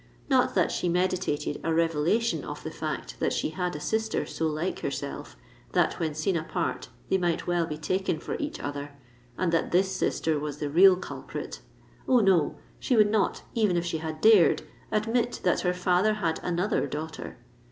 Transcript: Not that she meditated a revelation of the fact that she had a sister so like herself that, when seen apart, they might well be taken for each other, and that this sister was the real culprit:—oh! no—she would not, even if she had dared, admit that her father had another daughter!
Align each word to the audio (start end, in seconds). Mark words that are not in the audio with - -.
Not 0.31 0.55
that 0.55 0.71
she 0.71 0.89
meditated 0.89 1.61
a 1.63 1.71
revelation 1.75 2.43
of 2.43 2.63
the 2.63 2.71
fact 2.71 3.19
that 3.19 3.31
she 3.31 3.49
had 3.49 3.75
a 3.75 3.79
sister 3.79 4.25
so 4.25 4.47
like 4.47 4.79
herself 4.79 5.37
that, 5.73 5.99
when 5.99 6.15
seen 6.15 6.35
apart, 6.35 6.89
they 7.09 7.19
might 7.19 7.45
well 7.45 7.67
be 7.67 7.77
taken 7.77 8.17
for 8.19 8.35
each 8.39 8.59
other, 8.59 8.93
and 9.37 9.51
that 9.53 9.71
this 9.71 9.95
sister 9.95 10.39
was 10.39 10.57
the 10.57 10.71
real 10.71 10.95
culprit:—oh! 10.95 12.19
no—she 12.19 12.95
would 12.95 13.11
not, 13.11 13.43
even 13.53 13.77
if 13.77 13.85
she 13.85 13.99
had 13.99 14.21
dared, 14.21 14.63
admit 14.91 15.39
that 15.43 15.59
her 15.61 15.71
father 15.75 16.15
had 16.15 16.39
another 16.41 16.87
daughter! 16.87 17.37